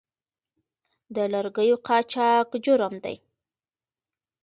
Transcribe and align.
د 1.15 1.17
لرګیو 1.33 1.77
قاچاق 1.87 2.49
جرم 2.65 2.93
دی 3.03 3.15